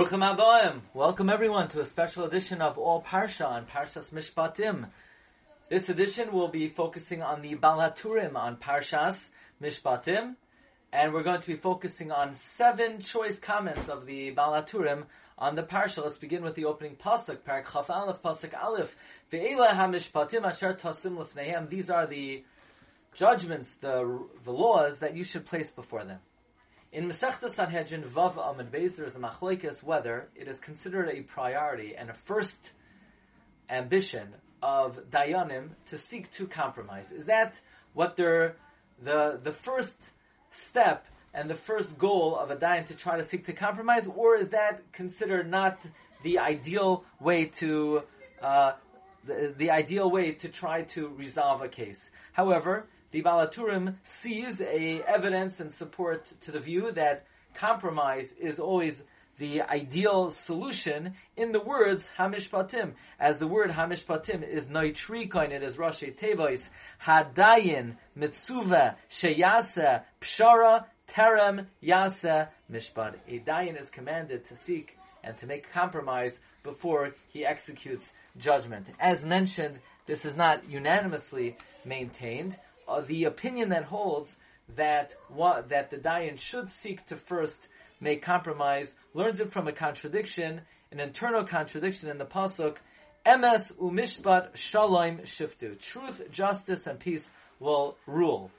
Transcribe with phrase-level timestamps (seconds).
[0.00, 0.80] Bruchim Abayim.
[0.94, 4.88] Welcome everyone to a special edition of All Parsha on Parshas Mishpatim.
[5.68, 9.22] This edition will be focusing on the Baal HaTurim on Parshas
[9.62, 10.36] Mishpatim,
[10.90, 15.04] and we're going to be focusing on seven choice comments of the Baal HaTurim
[15.36, 16.02] on the Parsha.
[16.02, 18.96] Let's begin with the opening pasuk, Parak Chaf Aleph, pasuk Aleph.
[19.30, 21.68] Ve'ela HaMishpatim Asher Tasim Lefnehem.
[21.68, 22.42] These are the
[23.12, 26.20] judgments, the the laws that you should place before them.
[26.92, 31.20] In Masechta Sanhedrin Vav Amid Beis, there is a machlekes whether it is considered a
[31.22, 32.58] priority and a first
[33.68, 37.12] ambition of Dayanim to seek to compromise.
[37.12, 37.54] Is that
[37.94, 38.56] what their
[39.00, 39.94] the the first
[40.50, 44.34] step and the first goal of a Dayan to try to seek to compromise, or
[44.34, 45.78] is that considered not
[46.24, 48.02] the ideal way to
[48.42, 48.72] uh,
[49.24, 52.10] the, the ideal way to try to resolve a case?
[52.32, 58.58] However, the Baal HaTurim sees a evidence and support to the view that compromise is
[58.58, 58.96] always
[59.38, 62.92] the ideal solution in the words Hamishpatim.
[63.18, 66.68] As the word Hamishpatim is Noitrikoin, it is Rashi Tevois,
[67.02, 73.14] Hadayin, Mitsuva, Sheyasa, Pshara, Terem, Yasa, Mishpat.
[73.26, 78.04] A Dayan is commanded to seek and to make compromise before he executes
[78.36, 78.86] judgment.
[79.00, 82.56] As mentioned, this is not unanimously maintained
[82.90, 84.34] uh, the opinion that holds
[84.76, 85.14] that
[85.68, 87.58] that the Dayan should seek to first
[88.00, 90.60] make compromise learns it from a contradiction,
[90.92, 92.76] an internal contradiction in the pasuk.
[93.26, 95.78] Emes umishpat shalom shiftu.
[95.78, 98.50] Truth, justice, and peace will rule.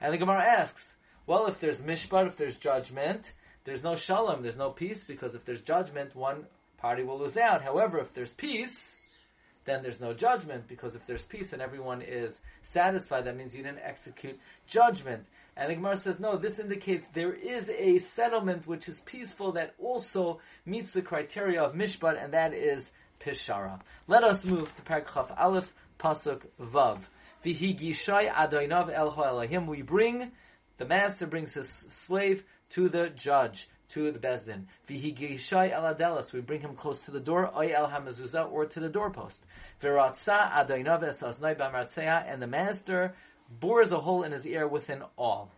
[0.00, 0.82] And the Gemara asks,
[1.26, 3.32] well, if there's mishpat, if there's judgment,
[3.64, 6.44] there's no shalom, there's no peace, because if there's judgment, one
[6.78, 7.62] party will lose out.
[7.62, 8.88] However, if there's peace,
[9.64, 13.62] then there's no judgment, because if there's peace and everyone is satisfied, that means you
[13.62, 15.26] didn't execute judgment.
[15.56, 19.74] And the Gemara says, no, this indicates there is a settlement which is peaceful that
[19.78, 22.90] also meets the criteria of Mishpat, and that is
[23.20, 23.80] Pishara.
[24.08, 26.98] Let us move to Parak Aleph, Pasuk Vav.
[27.44, 29.66] Vihigishai Adoinav El Elohim.
[29.66, 30.32] We bring,
[30.78, 34.64] the master brings his slave to the judge to the Bezdin.
[34.88, 38.88] Vihigishai eladelas, we bring him close to the door, oy el hamezuzah, or to the
[38.88, 39.38] doorpost.
[39.82, 43.14] Viratza adoinav esaznai b'martzeya, and the master
[43.60, 45.50] bores a hole in his ear with an awl.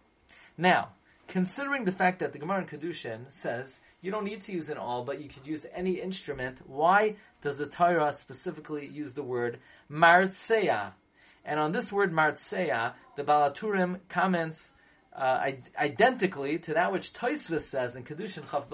[0.59, 0.91] Now,
[1.29, 4.79] considering the fact that the Gemara in Kedushin says you don't need to use an
[4.79, 9.59] awl, but you could use any instrument, why does the Torah specifically use the word
[9.91, 10.93] martzeya?
[11.45, 14.73] And on this word martzeya, the Baal HaTurim comments
[15.15, 18.69] uh, identically to that which Toisvis says in Kedushin Chaf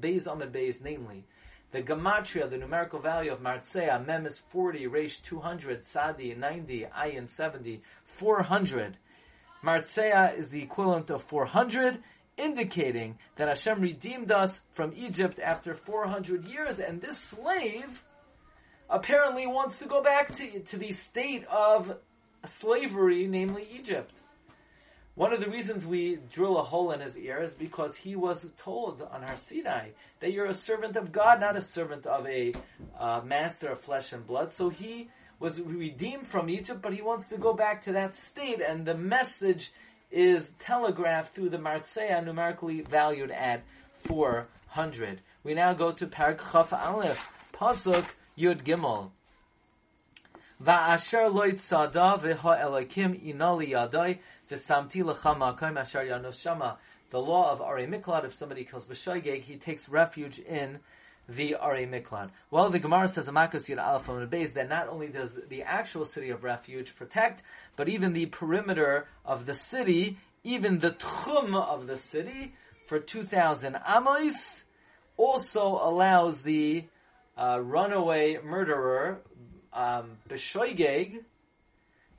[0.00, 1.24] Beis Amid Beis, namely,
[1.72, 7.28] the gematria, the numerical value of Martzea, Mem is 40, Reish 200, Sadi 90, Ayin
[7.28, 8.96] 70, 400.
[9.64, 11.98] Martzea is the equivalent of 400,
[12.36, 18.04] indicating that Hashem redeemed us from Egypt after 400 years, and this slave
[18.88, 21.96] apparently wants to go back to, to the state of
[22.46, 24.14] slavery, namely Egypt.
[25.16, 28.44] One of the reasons we drill a hole in his ear is because he was
[28.56, 32.52] told on Har Sinai that you're a servant of God, not a servant of a
[32.98, 34.50] uh, master of flesh and blood.
[34.50, 35.08] So he
[35.38, 38.96] was redeemed from Egypt, but he wants to go back to that state, and the
[38.96, 39.72] message
[40.10, 43.62] is telegraphed through the Martseya, numerically valued at
[44.06, 45.20] 400.
[45.44, 49.10] We now go to Parak Chaf Aleph, Pasuk Yud Gimel.
[50.64, 54.18] Va'asher loit sada v'ha elokim inali yadai
[54.50, 56.78] v'samti l'cha makom asher yanos shama.
[57.10, 60.78] The law of Ari Miklad, if somebody kills B'shoigeg, he takes refuge in
[61.28, 62.30] the Ari Miklad.
[62.50, 66.30] Well, the Gemara says, Amakas Yud Aleph Beis, that not only does the actual city
[66.30, 67.42] of refuge protect,
[67.76, 72.54] but even the perimeter of the city, even the tchum of the city,
[72.86, 74.64] for 2,000 amos,
[75.18, 76.84] also allows the
[77.36, 79.20] uh, runaway murderer
[79.74, 80.16] um,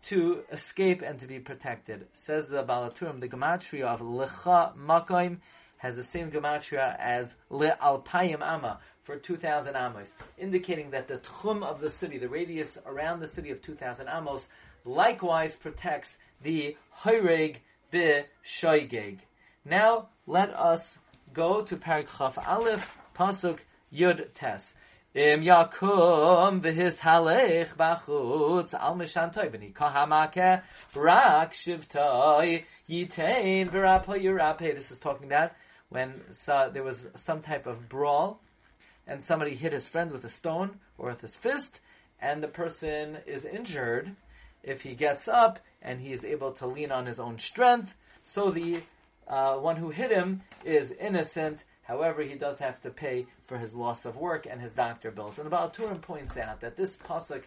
[0.03, 2.05] to escape and to be protected.
[2.13, 5.37] Says the Baal HaTurim, the gematria of Lecha Makoim
[5.77, 10.07] has the same gematria as Le Alpayim Amma for 2,000 amos,
[10.37, 14.47] indicating that the tchum of the city, the radius around the city of 2,000 amos,
[14.83, 17.57] likewise protects the Hoyreg
[17.91, 18.23] Be.
[19.63, 20.97] Now, let us
[21.33, 23.59] go to Parak Chaf Aleph, Pasuk
[23.93, 24.73] Yud Tes.
[25.15, 30.61] Im yakum v'his halech b'chutz al mishantoy v'ni kahamake
[30.93, 34.75] rak shivtoy yitain v'rapo yirape.
[34.75, 35.53] This is talking about
[35.87, 36.21] when
[36.73, 38.41] there was some type of brawl
[39.07, 41.79] and somebody hit his friend with a stone or with his fist
[42.19, 44.13] and the person is injured.
[44.63, 47.95] If he gets up and he is able to lean on his own strength,
[48.33, 48.81] so the
[49.29, 53.75] uh, one who hit him is innocent However, he does have to pay for his
[53.75, 55.37] loss of work and his doctor bills.
[55.37, 57.43] And the Baal Turim points out that this pasuk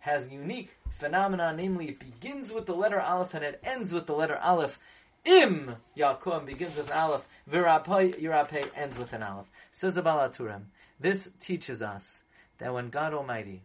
[0.00, 4.14] has unique phenomena, namely it begins with the letter Aleph and it ends with the
[4.14, 4.78] letter Aleph.
[5.24, 9.46] Im Yaakov begins with Aleph, Virapai Yirapei ends with an Aleph.
[9.72, 10.62] Says the Baal Turim,
[10.98, 12.06] this teaches us
[12.58, 13.62] that when God Almighty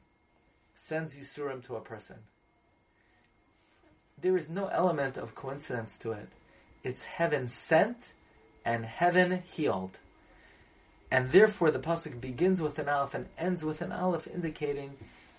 [0.76, 2.18] sends Yisurim to a person,
[4.22, 6.28] there is no element of coincidence to it.
[6.84, 7.98] It's heaven sent
[8.66, 9.98] and heaven healed.
[11.10, 14.92] And therefore the pasuk begins with an aleph and ends with an aleph, indicating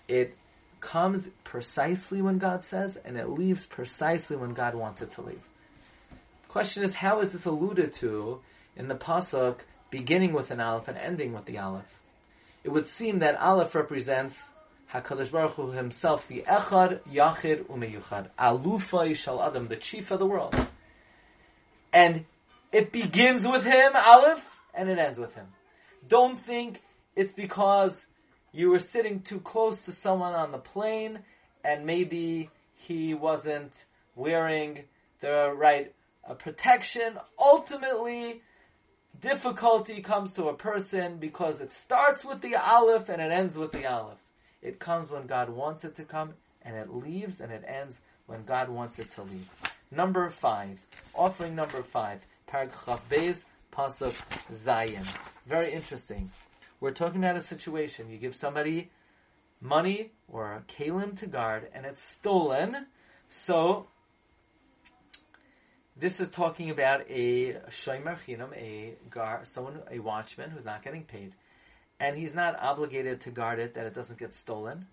[0.07, 0.35] it
[0.81, 5.41] comes precisely when God says, and it leaves precisely when God wants it to leave.
[6.43, 8.39] The Question is, how is this alluded to
[8.75, 9.59] in the pasuk
[9.91, 11.85] beginning with an aleph and ending with the aleph?
[12.63, 14.35] It would seem that aleph represents
[14.91, 20.25] Hakadosh Baruch Hu Himself, the Echad Yachid Umeyuchad, Alufay Shal Adam, the chief of the
[20.25, 20.55] world,
[21.93, 22.25] and
[22.71, 25.45] it begins with Him, aleph, and it ends with Him.
[26.07, 26.81] Don't think
[27.15, 28.05] it's because
[28.51, 31.19] you were sitting too close to someone on the plane
[31.63, 33.73] and maybe he wasn't
[34.15, 34.83] wearing
[35.21, 35.93] the right
[36.27, 37.17] uh, protection.
[37.37, 38.41] Ultimately,
[39.19, 43.71] difficulty comes to a person because it starts with the aleph and it ends with
[43.71, 44.17] the aleph.
[44.61, 48.43] It comes when God wants it to come and it leaves and it ends when
[48.45, 49.49] God wants it to leave.
[49.91, 50.79] Number five,
[51.15, 53.43] offering number five, Parag Chavbez,
[53.79, 54.13] Pasuk
[54.51, 55.07] Zayin.
[55.47, 56.29] Very interesting.
[56.81, 58.09] We're talking about a situation.
[58.09, 58.91] You give somebody
[59.61, 62.87] money or a kalim to guard and it's stolen.
[63.29, 63.87] So,
[65.95, 71.05] this is talking about a shomer chinam, a guard, someone, a watchman who's not getting
[71.05, 71.31] paid.
[72.01, 74.87] And he's not obligated to guard it that it doesn't get stolen.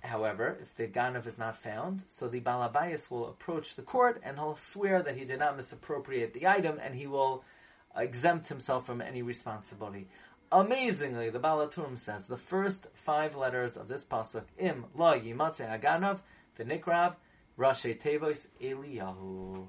[0.00, 4.36] However, if the ganav is not found, so the balabayas will approach the court and
[4.36, 7.44] he'll swear that he did not misappropriate the item and he will
[7.96, 10.08] exempt himself from any responsibility.
[10.52, 15.68] Amazingly, the Baal HaTurim says the first five letters of this pasuk, Im Lo Yimatze
[15.68, 16.20] Haganav,
[16.58, 17.14] V'Nikrav,
[17.58, 19.66] Rashi Tevos Eliyahu.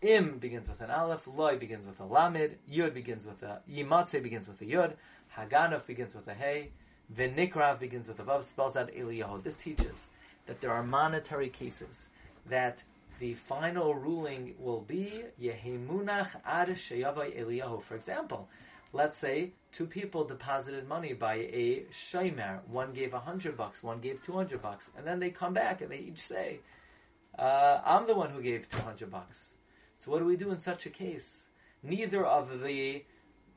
[0.00, 4.22] Im begins with an Aleph, Loi begins with a Lamed, Yud begins with a Yimatze
[4.22, 4.94] begins with a Yud,
[5.36, 6.70] Haganav begins with a Hey,
[7.14, 9.42] V'Nikrav begins with a Vav, spells out Eliyahu.
[9.42, 9.96] This teaches
[10.46, 12.06] that there are monetary cases
[12.48, 12.82] that
[13.18, 17.82] the final ruling will be Yehemunach Ad Sheyavai Eliyahu.
[17.82, 18.48] For example,
[18.92, 22.66] let's say two people deposited money by a shaymer.
[22.68, 25.80] One gave a hundred bucks, one gave two hundred bucks, and then they come back
[25.80, 26.60] and they each say,
[27.38, 29.38] uh, "I'm the one who gave two hundred bucks."
[29.98, 31.28] So what do we do in such a case?
[31.82, 33.04] Neither of the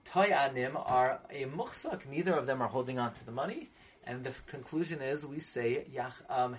[0.05, 2.07] toyanim are a muchsak.
[2.09, 3.69] Neither of them are holding on to the money.
[4.07, 5.85] And the conclusion is, we say,
[6.29, 6.57] um.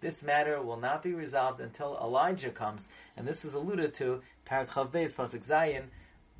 [0.00, 2.86] This matter will not be resolved until Elijah comes.
[3.16, 5.86] And this is alluded to, Parachav Beis, Pasuk Zayin,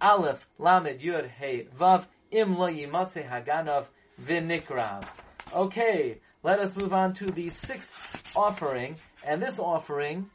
[0.00, 3.86] Aleph, Lamed, Yud, Hey, Vav, Im lo yimatze haganav,
[4.24, 5.04] v'nikrav.
[5.52, 7.88] Okay, let us move on to the sixth
[8.36, 8.94] offering.
[9.24, 10.30] And this offering,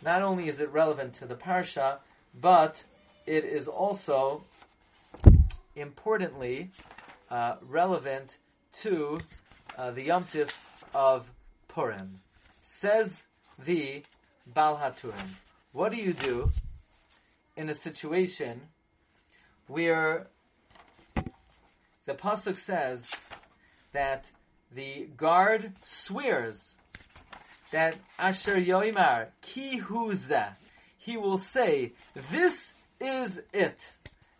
[0.00, 1.98] not only is it relevant to the Parsha,
[2.40, 2.84] but
[3.26, 4.44] it is also,
[5.74, 6.70] importantly,
[7.32, 8.36] uh, relevant
[8.82, 9.18] to
[9.78, 10.26] uh, the Yom
[10.94, 11.26] of
[11.66, 12.20] Purim.
[12.60, 13.24] Says
[13.64, 14.02] the
[14.46, 15.28] Baal HaTurim,
[15.72, 16.50] what do you do
[17.56, 18.60] in a situation
[19.66, 20.26] where
[22.04, 23.08] the pasuk says
[23.92, 24.26] that
[24.74, 26.74] the guard swears
[27.70, 30.56] that Asher Yoimar Ki Huza,
[30.98, 31.92] he will say,
[32.30, 33.80] "This is it.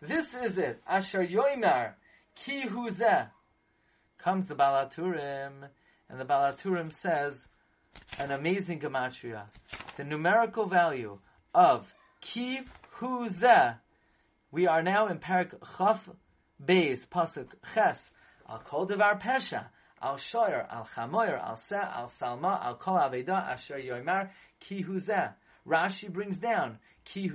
[0.01, 1.93] This is it." Asher Yoimar
[2.35, 2.65] Ki.
[4.17, 5.69] Comes the Baal HaTurim,
[6.09, 7.47] and the Baal HaTurim says
[8.17, 9.43] an amazing gematria.
[9.97, 11.19] The numerical value
[11.53, 12.61] of ki.
[14.51, 16.09] We are now in Parak Chaf
[16.63, 18.11] Beis Pasuk Ches
[18.47, 19.65] Al Kol Devar Pesha
[20.01, 24.85] Al Shoyer Al Chamoyer Al Se Al Salma Al Kol Aveda Asher Yoimar Ki.
[25.67, 27.31] Rashi brings down ki.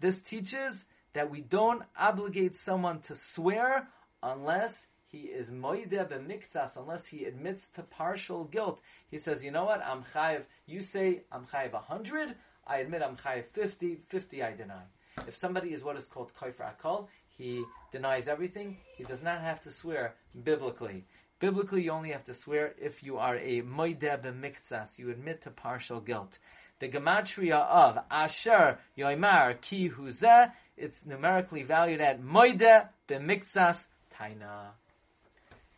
[0.00, 0.74] This teaches
[1.14, 3.88] that we don't obligate someone to swear
[4.22, 8.80] unless he is moide b'miktas, unless he admits to partial guilt.
[9.10, 12.34] He says, you know what, I'm chayiv, you say I'm chayiv 100,
[12.66, 14.82] I admit I'm chayiv 50, 50 I deny.
[15.26, 17.08] If somebody is what is called koifer akol,
[17.38, 21.06] he denies everything, he does not have to swear biblically.
[21.40, 25.50] Biblically, you only have to swear if you are a moide b'miktas, you admit to
[25.50, 26.36] partial guilt.
[26.80, 33.86] The gematria of Asher Yoimar Ki Huzeh, it's numerically valued at moide b'miktas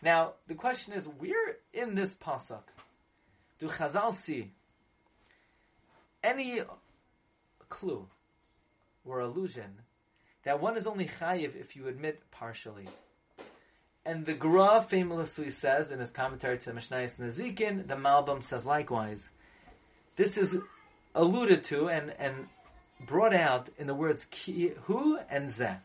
[0.02, 2.62] Now, the question is, where in this pasuk
[3.59, 4.52] do Chazal see
[6.23, 6.62] any
[7.68, 8.06] clue
[9.04, 9.70] or allusion
[10.44, 12.88] that one is only chayiv if you admit partially.
[14.06, 19.28] And the Gra famously says in his commentary to Mishnayos Nezikin, the Malbim says likewise.
[20.16, 20.56] This is
[21.14, 22.47] alluded to and, and
[23.06, 25.76] brought out in the words ki, hu and ze.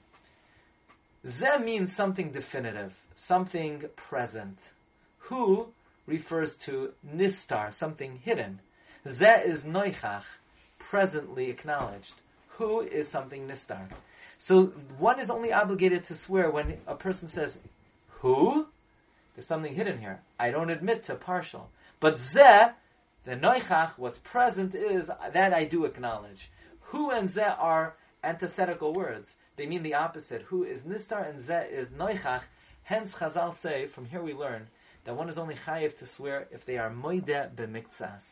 [1.26, 4.60] Ze means something definitive, something present.
[5.18, 5.68] Hu
[6.06, 8.60] refers to nistar, something hidden.
[9.08, 10.26] Ze is noichach,
[10.78, 12.14] presently acknowledged.
[12.50, 13.90] Hu is something nistar.
[14.38, 14.66] So
[15.00, 17.58] one is only obligated to swear when a person says,
[18.22, 18.68] Who?
[19.36, 20.22] There's something hidden here.
[20.40, 21.70] I don't admit to partial.
[22.00, 22.68] But ze,
[23.24, 26.52] the noichach, what's present is that I do acknowledge.
[26.82, 29.36] Hu and ze are antithetical words.
[29.56, 30.44] They mean the opposite.
[30.44, 32.42] Who is nistar and ze is noichach.
[32.84, 34.68] Hence Chazal say, from here we learn,
[35.06, 38.24] that one is only chayiv to swear if they are moide b'miktsas.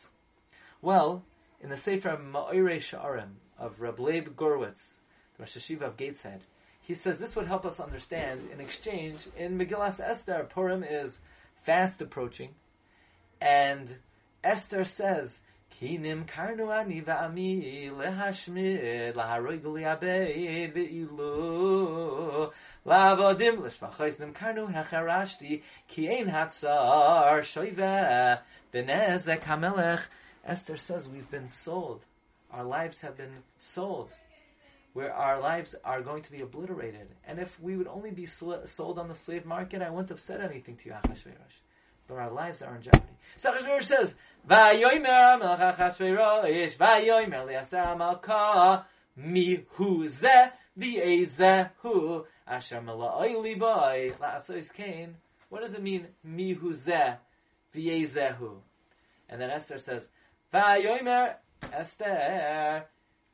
[0.82, 1.24] Well,
[1.62, 4.78] in the Sefer Ma'orei Sha'arim of Reb Leib Gurwicz,
[5.38, 6.42] the Rosh Yeshiva of Gateshead,
[6.82, 11.18] he says this would help us understand in exchange in Megillas Esther, Purim is
[11.64, 12.50] fast approaching,
[13.42, 13.88] and
[14.44, 15.32] Esther says,
[15.74, 22.52] Ki nimkarnu ani va'ami lehashmid laharoig li'abeid ve'ilu
[22.86, 28.42] la'avodim l'shvachos nimkarnu hecharashti ki ein hatzar shoive
[28.74, 30.06] benezek hamelech
[30.46, 32.06] Esther says we've been sold.
[32.52, 34.10] Our lives have been sold.
[34.92, 37.08] Where our lives are going to be obliterated.
[37.26, 40.42] And if we would only be sold on the slave market, I wouldn't have said
[40.42, 41.58] anything to you, Achashverosh.
[42.14, 43.14] But our lives are in jeopardy.
[43.38, 44.14] So Achashverosh says,
[44.48, 55.16] Vayomer melech Achashverosh, Vayomer li'asar malka, mi hu zeh, v'ezehu, asher mela'oi liboy, la'asois kain.
[55.50, 57.18] What does it mean, mi hu zeh,
[57.76, 58.58] v'ezehu?
[59.28, 60.08] And then Esther says,
[60.54, 61.34] Vayomer
[61.72, 62.86] Esther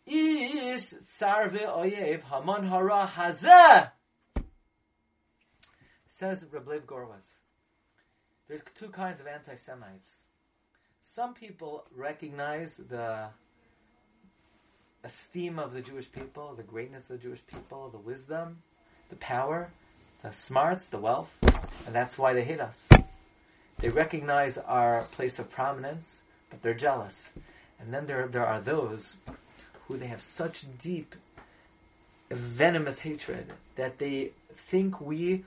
[0.06, 3.92] is sarve oyev haman hara hazeh.
[6.08, 7.39] Says Reb Leib Gurwicz.
[8.50, 10.12] There's two kinds of anti-Semites.
[11.04, 13.28] Some people recognize the
[15.04, 18.64] esteem of the Jewish people, the greatness of the Jewish people, the wisdom,
[19.12, 19.70] the power,
[20.24, 21.30] the smarts, the wealth,
[21.86, 22.88] and that's why they hate us.
[23.78, 26.10] They recognize our place of prominence,
[26.50, 27.30] but they're jealous.
[27.80, 29.16] And then there, there are those
[29.88, 31.16] who they have such deep,
[32.32, 34.32] venomous hatred that they
[34.72, 35.46] think we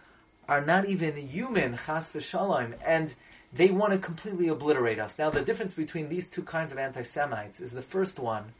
[0.48, 3.14] are not even human, chas v'shalom, and
[3.52, 5.14] they want to completely obliterate us.
[5.18, 8.52] Now, the difference between these two kinds of anti-Semites is the first one,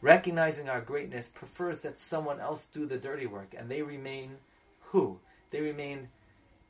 [0.00, 4.36] recognizing our greatness, prefers that someone else do the dirty work, and they remain
[4.84, 5.18] who?
[5.50, 6.08] They remain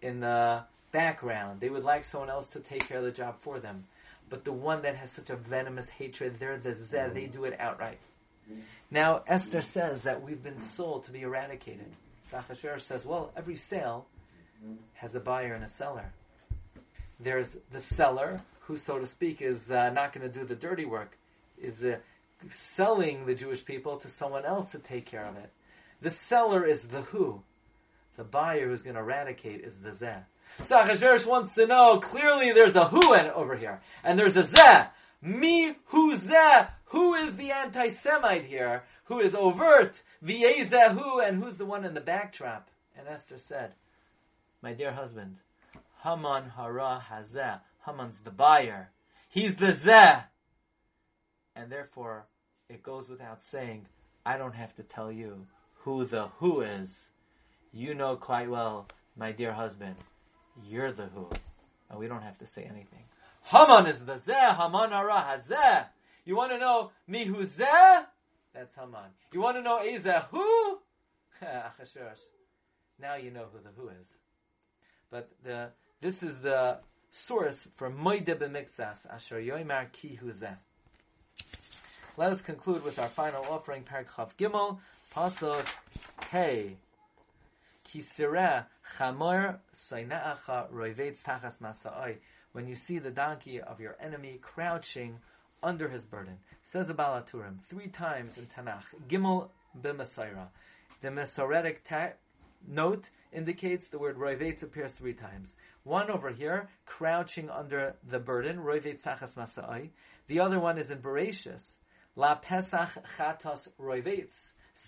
[0.02, 1.60] in the background.
[1.60, 3.84] They would like someone else to take care of the job for them
[4.28, 7.56] but the one that has such a venomous hatred, they're the zeh, they do it
[7.60, 7.98] outright.
[8.90, 11.90] Now, Esther says that we've been sold to be eradicated.
[12.32, 14.06] Sachasher says, well, every sale
[14.94, 16.12] has a buyer and a seller.
[17.20, 20.84] There's the seller, who, so to speak, is uh, not going to do the dirty
[20.84, 21.16] work,
[21.58, 21.96] is uh,
[22.50, 25.50] selling the Jewish people to someone else to take care of it.
[26.02, 27.42] The seller is the who.
[28.16, 30.22] The buyer who's going to eradicate is the zeh.
[30.64, 34.42] So Achashverosh wants to know, clearly there's a who and over here, and there's a
[34.42, 34.88] zeh.
[35.22, 36.68] Me, who zeh?
[36.86, 38.84] Who is the anti-Semite here?
[39.04, 40.00] Who is overt?
[40.24, 42.62] V'yezehu, and who's the one in the backtrap?
[42.96, 43.72] And Esther said,
[44.62, 45.36] my dear husband,
[46.02, 47.60] Haman hara hazeh.
[47.84, 48.90] Haman's the buyer.
[49.28, 50.24] He's the zeh.
[51.54, 52.26] And therefore,
[52.68, 53.86] it goes without saying,
[54.24, 56.94] I don't have to tell you who the who is.
[57.72, 59.96] You know quite well, my dear husband,
[60.64, 61.28] you're the who.
[61.88, 63.04] And we don't have to say anything.
[63.42, 65.86] Haman is the zeh, Haman hara hazeh.
[66.24, 68.04] You want to know me who zeh?
[68.56, 69.10] That's Haman.
[69.32, 70.78] You want to know Ezeh who?
[72.98, 74.06] now you know who the who is.
[75.10, 75.70] But the
[76.00, 76.78] this is the
[77.10, 80.56] source for Moide b'mikzas asher yoimar ki hu zeh.
[82.16, 84.78] Let us conclude with our final offering, Parak Gimel,
[85.14, 85.66] Pasuk
[86.30, 86.76] Hey.
[87.86, 88.64] Kisireh
[88.96, 92.16] chamor saina'acha roivetz tachas masa'oi.
[92.52, 95.18] When you see the donkey of your enemy crouching
[95.62, 96.38] under his burden.
[96.62, 98.84] Says the Baal HaTurim three times in Tanakh.
[99.08, 99.48] Gimel
[99.80, 100.48] b'masaira.
[101.02, 102.12] The Masoretic ta-
[102.66, 105.54] note indicates the word roivetz appears three times.
[105.84, 109.90] One over here, crouching under the burden, roivetz tachas masa'oi.
[110.26, 111.76] The other one is in Bereshis.
[112.16, 114.34] La pesach chatos roivetz.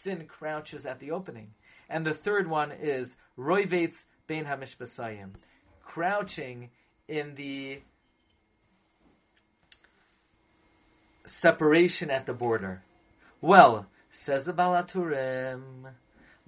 [0.03, 1.51] Sin crouches at the opening.
[1.89, 5.31] And the third one is Roivetz Bein Hamishbasayim,
[5.83, 6.71] crouching
[7.09, 7.81] in the
[11.25, 12.83] separation at the border.
[13.41, 15.87] Well, says the Baal HaTurim,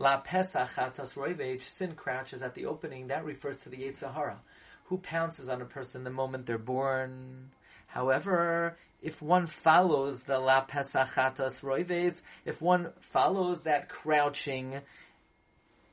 [0.00, 3.08] La Pesach Chatas Roivage, sin crouches at the opening.
[3.08, 4.38] That refers to the Yetzirah,
[4.84, 7.50] who pounces on a person the moment they're born.
[7.86, 12.16] However, if one follows the La Pesach Chatas Roivage,
[12.46, 14.80] if one follows that crouching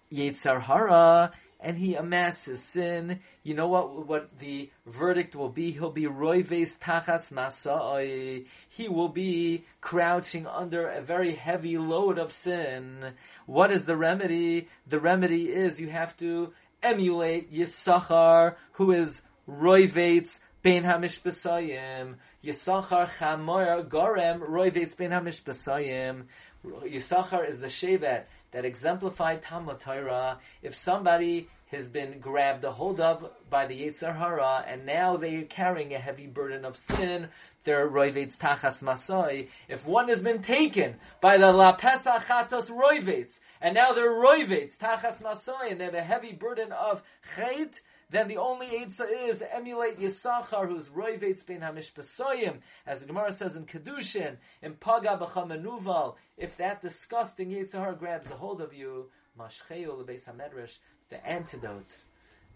[0.10, 5.72] Yetzirah, and he amasses sin, you know what what the verdict will be?
[5.72, 8.46] He'll be roives tachas masa'oi.
[8.70, 13.14] He will be crouching under a very heavy load of sin.
[13.46, 14.68] What is the remedy?
[14.88, 22.16] The remedy is you have to emulate Yisachar, who is roives ben hamish besayim.
[22.44, 26.26] Yisachar chamor gorem roives ben hamish besayim.
[26.66, 30.39] Yisachar is the shevet that exemplified Talmud Torah.
[30.62, 35.36] If somebody has been grabbed a hold of by the Yetzer Hara, and now they
[35.36, 37.27] are carrying a heavy burden of sin,
[37.66, 39.50] they're roivetz tachas masoi.
[39.68, 45.22] If one has been taken by the la chatos roivetz, and now they're roivetz tachas
[45.22, 47.04] masoi, and they have a heavy burden of
[47.36, 53.32] chait, then the only Eitzah is emulate Yisachar, who's Roivetz ben Hamishpasoyim, as the Gemara
[53.34, 59.08] says in Kedushin, in Paga B'chamenuval, if that disgusting Yitzhar grabs a hold of you,
[59.38, 60.78] Mashcheu Lebeis HaMedrash,
[61.10, 61.98] the antidote,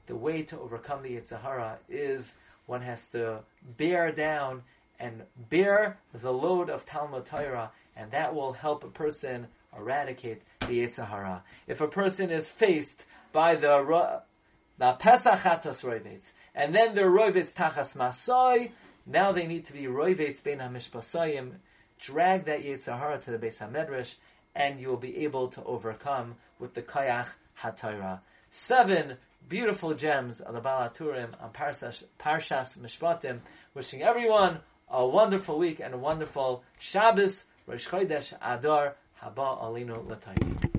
[0.07, 2.33] the way to overcome the Yitzhara is
[2.65, 3.39] one has to
[3.77, 4.63] bear down
[4.99, 10.79] and bear the load of Talmud Torah, and that will help a person eradicate the
[10.85, 11.41] Yitzhara.
[11.67, 13.03] If a person is faced
[13.33, 13.83] by the
[14.81, 16.23] now Pesach Chatas Roivitz.
[16.55, 18.71] And then the Roivitz Tachas Masoi.
[19.05, 21.51] Now they need to be Roivitz Ben HaMishpasayim.
[21.99, 24.15] Drag that Yitzhahara to the Beis HaMedrash
[24.55, 27.27] and you will be able to overcome with the Kayach
[27.61, 28.21] HaTorah.
[28.49, 33.39] Seven beautiful gems of the Baal HaTurim on Parshas, Parshas Mishpatim.
[33.75, 40.69] Wishing everyone a wonderful week and a wonderful Shabbos, Rosh Chodesh Adar, Haba Alinu Latayim.